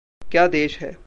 [0.31, 0.97] क्या देश है!